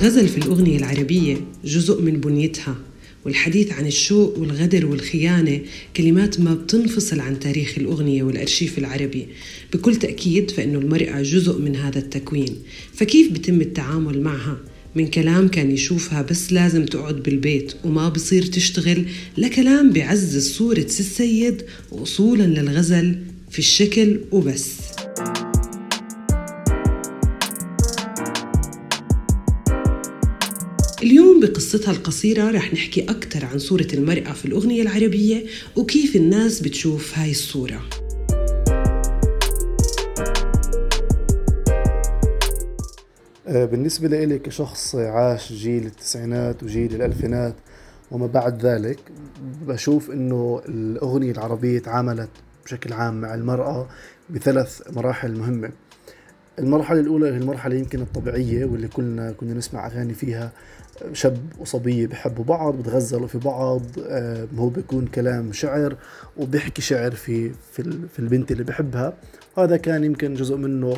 [0.00, 2.76] الغزل في الأغنية العربية جزء من بنيتها
[3.24, 5.60] والحديث عن الشوق والغدر والخيانة
[5.96, 9.26] كلمات ما بتنفصل عن تاريخ الأغنية والأرشيف العربي.
[9.72, 12.56] بكل تأكيد فإنه المرأة جزء من هذا التكوين.
[12.94, 14.58] فكيف بتم التعامل معها؟
[14.94, 19.04] من كلام كان يشوفها بس لازم تقعد بالبيت وما بصير تشتغل
[19.38, 23.18] لكلام بعزز صورة سي السيد وصولا للغزل
[23.50, 24.89] في الشكل وبس.
[31.40, 37.30] بقصتها القصيرة رح نحكي أكثر عن صورة المرأة في الأغنية العربية وكيف الناس بتشوف هاي
[37.30, 37.80] الصورة.
[43.48, 47.54] آه، بالنسبة لي كشخص عاش جيل التسعينات وجيل الألفينات
[48.10, 48.98] وما بعد ذلك
[49.66, 52.30] بشوف إنه الأغنية العربية تعاملت
[52.64, 53.88] بشكل عام مع المرأة
[54.30, 55.70] بثلاث مراحل مهمة.
[56.58, 60.52] المرحلة الأولى هي المرحلة يمكن الطبيعية واللي كلنا كنا نسمع أغاني فيها
[61.12, 65.96] شاب وصبية بحبوا بعض بتغزلوا في بعض آه، هو بيكون كلام شعر
[66.36, 67.82] وبيحكي شعر في في,
[68.12, 69.12] في البنت اللي بحبها.
[69.58, 70.96] هذا كان يمكن جزء منه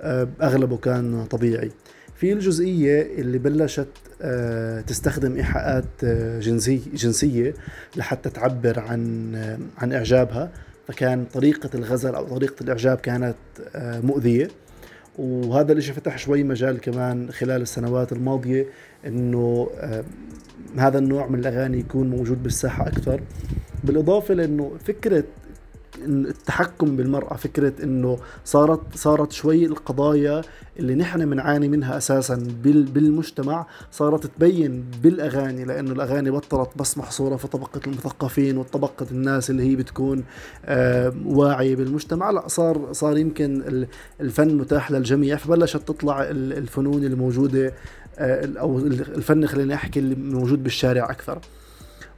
[0.00, 1.70] آه، أغلبه كان طبيعي.
[2.16, 3.88] في الجزئية اللي بلشت
[4.22, 6.04] آه، تستخدم إيحاءات
[6.40, 7.54] جنسية جنسية
[7.96, 9.34] لحتى تعبر عن
[9.78, 10.50] عن إعجابها.
[10.88, 13.36] فكان طريقة الغزل أو طريقة الإعجاب كانت
[13.76, 14.48] مؤذية.
[15.18, 18.66] وهذا الإشي فتح شوي مجال كمان خلال السنوات الماضية
[19.06, 20.04] إنه آه،
[20.76, 23.20] هذا النوع من الأغاني يكون موجود بالساحة أكثر.
[23.84, 25.24] بالإضافة لإنه فكرة
[25.98, 30.42] التحكم بالمرأة فكرة إنه صارت صارت شوي القضايا
[30.78, 32.34] اللي نحن بنعاني منها أساسا
[32.94, 39.70] بالمجتمع صارت تبين بالأغاني لأنه الأغاني بطلت بس محصورة في طبقة المثقفين وطبقة الناس اللي
[39.70, 40.24] هي بتكون
[41.26, 42.30] واعية بالمجتمع.
[42.30, 43.86] لا صار صار يمكن
[44.20, 47.72] الفن متاح للجميع فبلشت تطلع الفنون الموجودة آه،
[48.18, 51.38] أو الفن خليني أحكي اللي موجود بالشارع أكثر.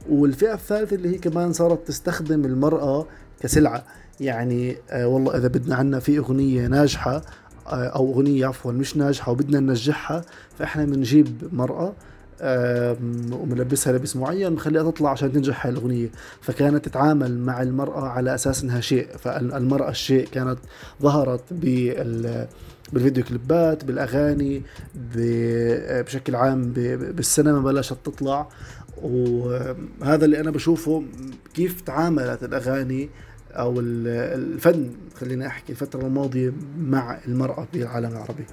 [0.09, 3.07] والفئة الثالثة اللي هي كمان صارت تستخدم المرأة
[3.39, 3.83] كسلعة.
[4.19, 7.21] يعني آه والله إذا بدنا عنا في أغنية ناجحة
[7.67, 10.21] آه أو أغنية عفوا مش ناجحة وبدنا ننجحها
[10.59, 11.93] فإحنا بنجيب مرأة
[13.31, 16.09] وملبسها لبس معين مخليها تطلع عشان تنجح هاي الأغنية.
[16.41, 19.07] فكانت تتعامل مع المرأة على أساس إنها شيء.
[19.17, 20.59] فالمرأة الشيء كانت
[21.01, 22.47] ظهرت بال
[22.93, 24.61] بالفيديو كليبات بالأغاني
[25.15, 28.49] بشكل عام بالسينما بلشت تطلع.
[29.01, 31.03] وهذا اللي أنا بشوفه
[31.53, 33.09] كيف تعاملت الأغاني
[33.51, 38.45] أو الفن خلينا أحكي الفترة الماضية مع المرأة في العالم العربي.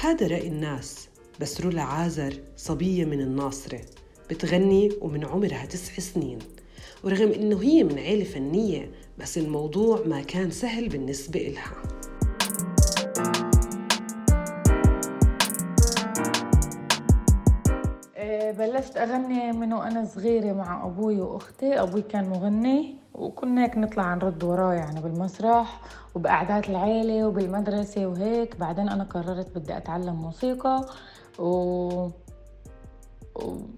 [0.00, 1.08] هذا رأي الناس
[1.40, 3.80] بس رولا عازر صبية من الناصرة.
[4.30, 6.38] بتغني ومن عمرها تسع سنين.
[7.04, 11.72] ورغم إنه هي من عيلة فنية بس الموضوع ما كان سهل بالنسبة إلها.
[18.16, 21.80] آه، بلشت أغني من وأنا صغيرة مع أبوي وأختي.
[21.80, 25.80] أبوي كان مغني وكنا هيك نطلع نرد وراه يعني بالمسرح
[26.14, 28.56] وبقعدات العيلة وبالمدرسة وهيك.
[28.56, 30.86] بعدين أنا قررت بدي أتعلم موسيقى
[31.38, 32.08] و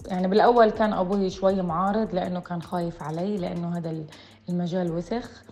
[0.07, 4.05] يعني بالأول كان أبوي شوي معارض لأنه كان خايف علي لأنه هذا
[4.49, 5.43] المجال وسخ.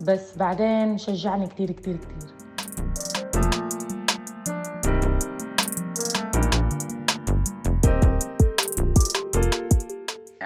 [0.00, 2.32] بس بعدين شجعني كتير كتير كتير.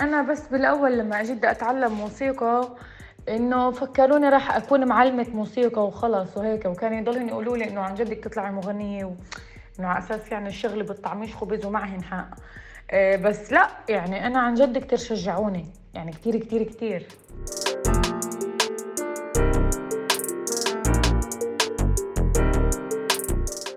[0.00, 2.76] أنا بس بالأول لما أجيت أتعلم موسيقى
[3.28, 6.64] إنه فكروني راح أكون معلمة موسيقى وخلص وهيك.
[6.66, 9.12] وكانوا يضلهم يقولوا لي إنه عن جدك تطلعي مغنية و...
[9.78, 12.30] إنه على أساس يعني الشغل بالطعميش خبز ومعهن حق.
[12.94, 17.06] بس لا يعني أنا عن جد كتير شجعوني يعني كتير كتير كتير.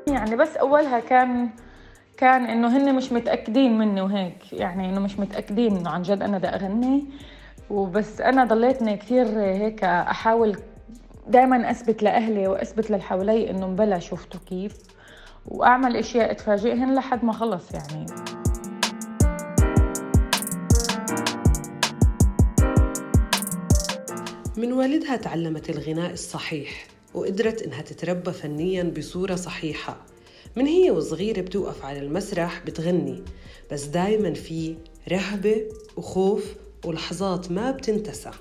[0.07, 1.49] يعني بس أولها كان
[2.17, 6.37] كان إنه هن مش متأكدين مني وهيك يعني إنه مش متأكدين إنه عن جد أنا
[6.37, 7.05] بدي أغني.
[7.69, 10.57] وبس أنا ضليتني كثير هيك أحاول
[11.27, 14.77] دائما أثبت لأهلي وأثبت للي حوالي إنه مبلا شفتوا كيف.
[15.45, 18.05] وأعمل إشياء تفاجئهن لحد ما خلص يعني.
[24.59, 30.05] من والدها تعلمت الغناء الصحيح وقدرت إنها تتربى فنيا بصورة صحيحة.
[30.55, 33.23] من هي وصغيرة بتوقف على المسرح بتغني
[33.71, 34.75] بس دايما في
[35.11, 35.65] رهبة
[35.97, 36.43] وخوف
[36.85, 38.31] ولحظات ما بتنتسى.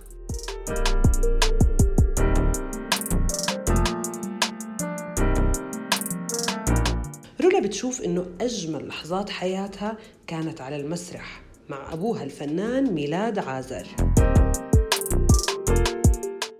[7.40, 13.86] رولا بتشوف إنه أجمل لحظات حياتها كانت على المسرح مع أبوها الفنان ميلاد عازر.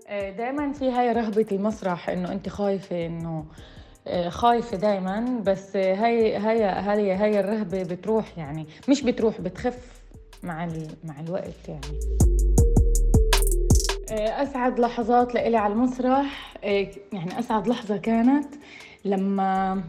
[0.09, 3.45] آه، دائما في هاي رهبة المسرح إنه أنت خايفة إنه
[4.07, 10.01] آه، خايفة دائما بس هاي هاي هاي هاي الرهبة بتروح يعني مش بتروح بتخف
[10.43, 10.67] مع
[11.03, 11.99] مع الوقت يعني.
[14.11, 16.53] آه، أسعد لحظات لإلي على المسرح
[17.13, 18.55] يعني أسعد لحظة كانت
[19.05, 19.83] لما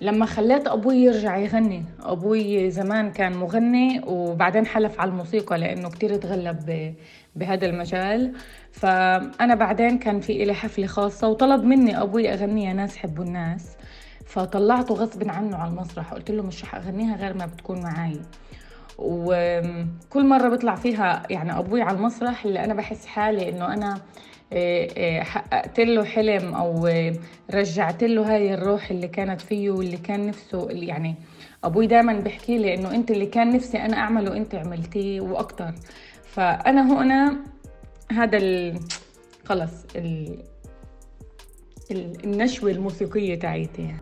[0.00, 1.84] لما خليت أبوي يرجع يغني.
[2.02, 6.94] أبوي زمان كان مغني وبعدين حلف على الموسيقى لأنه كتير تغلب
[7.36, 8.32] بهذا المجال.
[8.72, 13.76] فأنا بعدين كان في إلي حفلة خاصة وطلب مني أبوي اغنيها ناس حبوا الناس.
[14.26, 16.14] فطلعته غصب عنه على المسرح.
[16.14, 18.20] قلت له مش رح أغنيها غير ما بتكون معي
[18.98, 24.00] وكل مرة بطلع فيها يعني أبوي على المسرح اللي أنا بحس حالي إنه أنا
[24.52, 26.90] إيه، إيه، حققت له حلم أو
[27.54, 31.14] رجعت له هاي الروح اللي كانت فيه واللي كان نفسه يعني
[31.64, 35.74] أبوي دائما بيحكي لي إنه أنت اللي كان نفسي أنا أعمله أنت عملتيه وأكثر
[36.24, 37.36] فأنا هنا
[38.12, 38.78] هذا ال
[39.44, 40.42] خلص ال
[42.24, 44.00] النشوة الموسيقية تاعيتي يعني.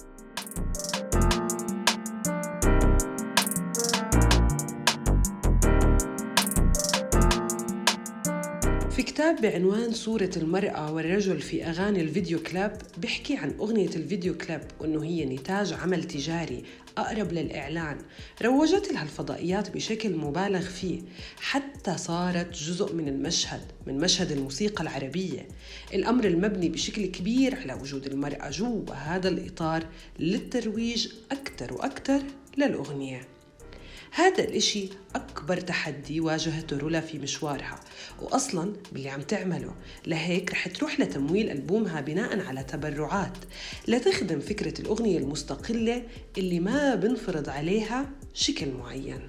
[9.06, 15.04] كتاب بعنوان صورة المرأة والرجل في أغاني الفيديو كلاب بيحكي عن أغنية الفيديو كلاب وأنه
[15.04, 16.64] هي نتاج عمل تجاري
[16.98, 17.98] أقرب للإعلان.
[18.42, 21.02] روجت لها الفضائيات بشكل مبالغ فيه
[21.40, 25.48] حتى صارت جزء من المشهد من مشهد الموسيقى العربية.
[25.94, 29.86] الأمر المبني بشكل كبير على وجود المرأة جوا هذا الإطار
[30.18, 32.22] للترويج أكثر وأكثر
[32.56, 33.35] للأغنية.
[34.10, 37.80] هذا الإشي أكبر تحدي واجهته رولا في مشوارها
[38.22, 39.74] وأصلا باللي عم تعمله.
[40.06, 43.36] لهيك رح تروح لتمويل ألبومها بناء على تبرعات
[43.88, 46.02] لتخدم فكرة الأغنية المستقلة
[46.38, 49.28] اللي ما بنفرض عليها شكل معين.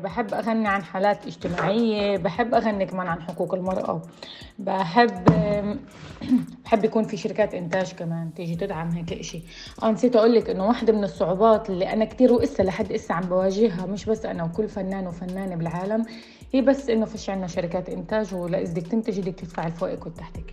[0.00, 4.02] بحب أغني عن حالات اجتماعية بحب أغني كمان عن حقوق المرأة
[4.58, 5.24] بحب
[6.64, 9.42] بحب يكون في شركات إنتاج كمان تيجي تدعم هيك إشي.
[9.82, 13.22] أنا نسيت أقول لك إنه واحدة من الصعوبات اللي أنا كتير وإسا لحد إسا عم
[13.22, 16.04] بواجهها مش بس أنا وكل فنان وفنانة بالعالم
[16.52, 20.52] هي بس إنه فيش عنا شركات إنتاج ولا إذا بدك تنتجي بدك تدفع الفوقك وتحتك.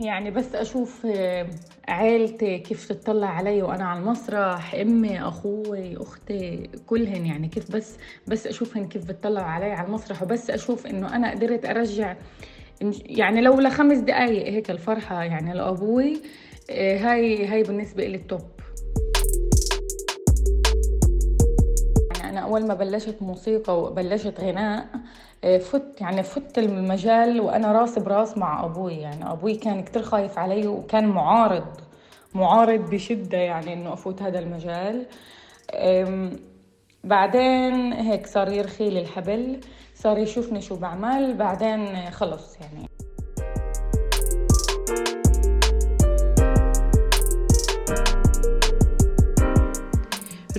[0.00, 1.46] يعني بس أشوف آه،
[1.88, 7.96] عيلتي كيف تطلع علي وأنا على المسرح أمي أخوي أختي كلهن يعني كيف بس
[8.26, 12.16] بس أشوفهن كيف بتطلعوا علي على المسرح وبس أشوف إنه أنا قدرت أرجع
[13.06, 16.20] يعني لو لخمس دقايق هيك الفرحة يعني لأبوي
[16.70, 18.40] آه، هاي هاي بالنسبة لي ال top.
[22.16, 24.86] يعني أنا أول ما بلشت موسيقى وبلشت غناء
[25.46, 28.94] فت يعني فت المجال وأنا راس براس مع أبوي.
[28.94, 31.66] يعني أبوي كان كتير خايف علي وكان معارض
[32.34, 35.06] معارض بشدة يعني إنه أفوت هذا المجال.
[37.04, 39.60] بعدين هيك صار يرخي لي الحبل
[39.94, 41.34] صار يشوفني شو بعمل.
[41.34, 42.88] بعدين خلص يعني.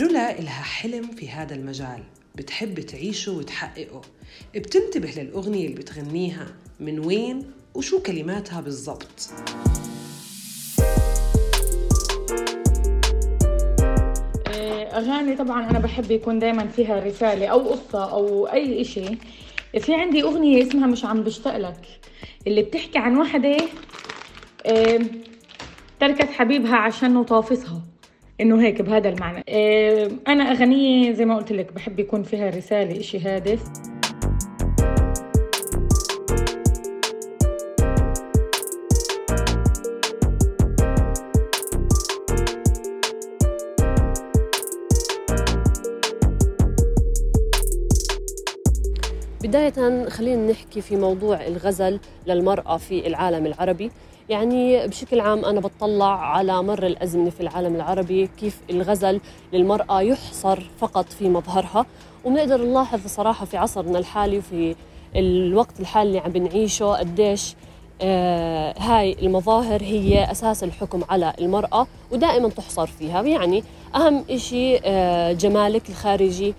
[0.01, 2.03] رولا إلها حلم في هذا المجال.
[2.38, 4.01] بتحب تعيشه وتحققه.
[4.56, 6.48] بتنتبه للأغنية اللي بتغنيها
[6.79, 7.44] من وين
[7.75, 9.29] وشو كلماتها بالضبط.
[14.48, 19.06] إيه، أغاني طبعا أنا بحب يكون دايما فيها رسالة أو قصة أو أي إشي.
[19.79, 21.88] في عندي أغنية اسمها مش عم بشتاق لك
[22.48, 23.58] اللي بتحكي عن وحدة
[24.65, 25.00] إيه،
[26.00, 27.82] تركت حبيبها عشان طافصها
[28.41, 29.44] إنه هيك بهذا المعنى.
[29.48, 33.63] إيه، أنا أغنية زي ما قلت لك بحب يكون فيها رسالة إشي هادف.
[49.44, 53.91] بداية خلينا نحكي في موضوع الغزل للمرأة في العالم العربي.
[54.29, 59.19] يعني بشكل عام أنا بطلع على مر الأزمنة في العالم العربي كيف الغزل
[59.53, 61.86] للمرأة يحصر فقط في مظهرها.
[62.25, 64.75] وبنقدر نلاحظ صراحة في عصرنا الحالي وفي
[65.15, 67.55] الوقت الحالي اللي عم بنعيشه قديش
[68.01, 73.22] آه هاي المظاهر هي أساس الحكم على المرأة ودائما تحصر فيها.
[73.22, 73.63] يعني
[73.96, 76.53] أهم إشي آه جمالك الخارجي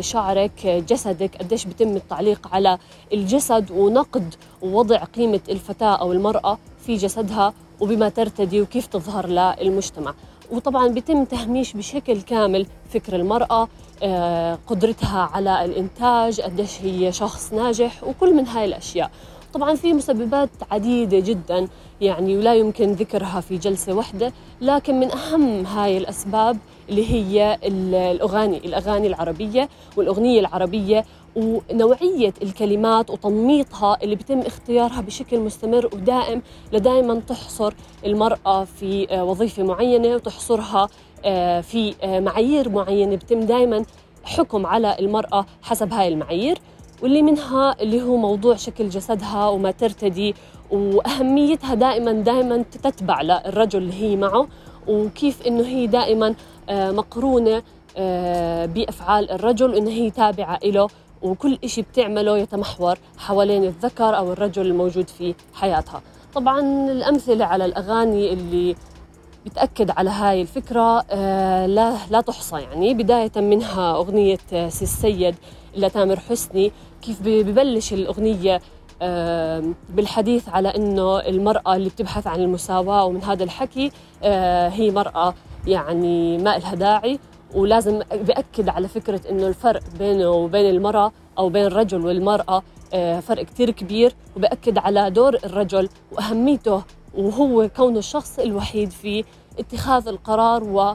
[0.00, 2.78] شعرك جسدك قديش بيتم التعليق على
[3.12, 10.14] الجسد ونقد ووضع قيمة الفتاة أو المرأة في جسدها وبما ترتدي وكيف تظهر للمجتمع.
[10.52, 13.68] وطبعا بيتم تهميش بشكل كامل فكر المرأة
[14.02, 19.10] آه، قدرتها على الإنتاج قديش هي شخص ناجح وكل من هاي الأشياء.
[19.54, 21.68] طبعا في مسببات عديدة جدا
[22.00, 26.58] يعني ولا يمكن ذكرها في جلسة واحدة لكن من أهم هاي الأسباب
[26.88, 31.04] اللي هي الأغاني الأغاني العربية والأغنية العربية
[31.36, 36.42] ونوعية الكلمات وتنميطها اللي بيتم اختيارها بشكل مستمر ودائم
[36.72, 37.72] لدائما تحصر
[38.06, 40.88] المرأة في آه، وظيفة معينة وتحصرها
[41.24, 43.16] آه، في آه، معايير معينة.
[43.16, 43.84] بيتم دائما
[44.24, 46.58] حكم على المرأة حسب هاي المعايير
[47.02, 50.34] واللي منها اللي هو موضوع شكل جسدها وما ترتدي
[50.70, 54.48] وأهميتها دائما دائما تتبع للرجل اللي هي معه.
[54.88, 56.34] وكيف إنه هي دائما
[56.70, 57.62] مقرونة
[58.66, 60.88] بأفعال الرجل وإنه هي تابعة له
[61.22, 66.02] وكل إشي بتعمله يتمحور حوالين الذكر أو الرجل الموجود في حياتها.
[66.34, 68.76] طبعا الأمثلة على الأغاني اللي
[69.46, 72.94] بتأكد على هاي الفكرة آه لا لا تحصى يعني.
[72.94, 75.34] بداية منها أغنية آه سي السيد
[75.76, 76.72] لتامر حسني.
[77.02, 78.60] كيف ببلش الأغنية آه
[79.90, 85.34] بالحديث على إنه المرأة اللي بتبحث عن المساواة ومن هذا الحكي آه هي مرأة
[85.66, 87.18] يعني ما لها داعي
[87.54, 92.62] ولازم بأكد على فكرة إنه الفرق بينه وبين المرأة أو بين الرجل والمرأة
[92.94, 96.82] آه، فرق كتير كبير وبأكد على دور الرجل وأهميته
[97.14, 99.24] وهو كونه الشخص الوحيد في
[99.58, 100.94] اتخاذ القرار و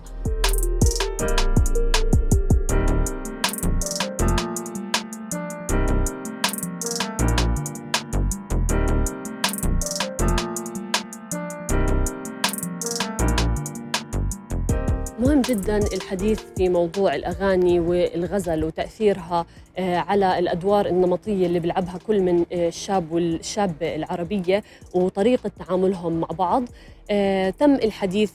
[15.50, 19.46] جدا الحديث في موضوع الأغاني والغزل وتأثيرها
[19.78, 26.28] آه، على الأدوار النمطية اللي بيلعبها كل من آه، الشاب والشابة العربية وطريقة تعاملهم مع
[26.28, 26.64] بعض.
[27.12, 28.32] آه، تم الحديث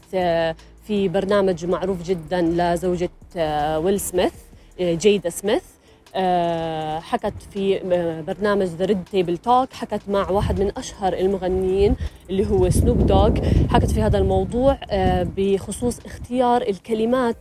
[0.87, 3.11] في برنامج معروف جدا لزوجة
[3.79, 4.33] ويل سميث
[4.81, 5.63] جيدا سميث.
[7.01, 11.97] حكت في آه، برنامج Red Table Talk حكت مع واحد من أشهر المغنيين
[12.31, 13.31] اللي هو سنوب دوغ
[13.71, 17.37] حكت في هذا الموضوع آه، بخصوص اختيار الكلمات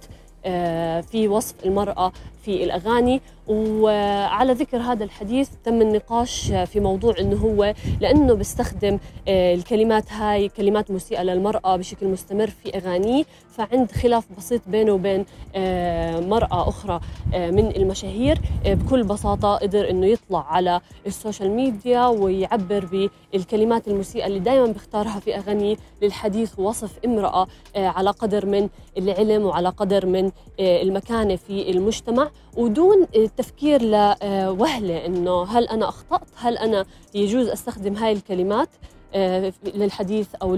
[1.12, 2.12] في وصف المرأة.
[2.48, 3.22] في الأغاني.
[3.48, 10.50] وعلى ذكر هذا الحديث تم النقاش في موضوع إنه هو لأنه بيستخدم آه، الكلمات هاي
[10.50, 13.24] كلمات مسيئه للمرأة بشكل مستمر في أغانيه.
[13.52, 15.26] فعند خلاف بسيط بينه وبين
[15.56, 17.00] آه، مرأة أخرى
[17.34, 24.28] آه، من المشاهير بكل بساطة قدر إنه يطلع على ال social media ويعبر بالكلمات المسيئه
[24.28, 30.32] اللي دائما بيختارها في أغانيه للحديث ووصف امرأة على قدر من العلم وعلى قدر من
[30.60, 32.30] المكانة في المجتمع.
[32.58, 38.70] ودون التفكير لوهلة إنه هل أنا أخطأت؟ هل أنا يجوز أستخدم هاي الكلمات
[39.14, 40.58] آه، للحديث أو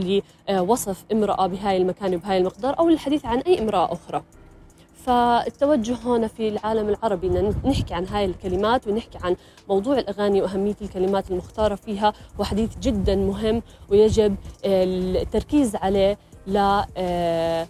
[0.50, 4.24] لوصف امرأة بهاي المكان وبهاي المقدار أو للحديث عن أي امرأة أخرى.
[5.06, 9.36] فالتوجه هنا في العالم العربي إن نحكي عن هاي الكلمات ونحكي عن
[9.70, 16.18] موضوع الأغاني وأهمية الكلمات المختارة فيها وحديث جدا مهم ويجب التركيز عليه
[16.48, 17.68] ل آه،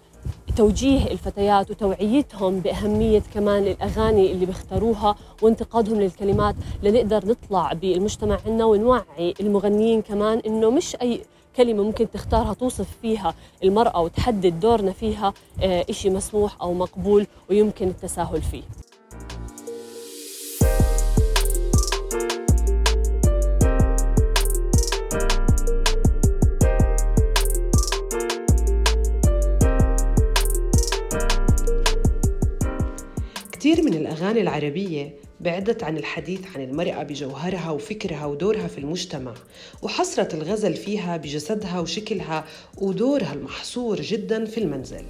[0.60, 9.34] توجيه الفتيات وتوعيتهم بأهمية كمان الأغاني اللي بيختاروها وانتقادهم للكلمات لنقدر نطلع بالمجتمع عنا ونوعي
[9.40, 11.20] المغنيين كمان إنه مش أي
[11.56, 17.88] كلمة ممكن تختارها توصف فيها المرأة وتحدد دورنا فيها آه، إشي مسموح أو مقبول ويمكن
[17.88, 18.62] التساهل فيه.
[34.30, 39.34] الأغاني العربية بعدت عن الحديث عن المرأة بجوهرها وفكرها ودورها في المجتمع
[39.82, 42.44] وحصرت الغزل فيها بجسدها وشكلها
[42.78, 45.04] ودورها المحصور جدا في المنزل.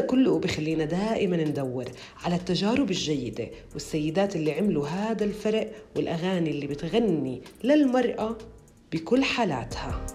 [0.00, 1.84] كله بخلينا دائما ندور
[2.24, 8.36] على التجارب الجيدة والسيدات اللي عملوا هذا الفرق والأغاني اللي بتغني للمرأة
[8.92, 10.06] بكل حالاتها.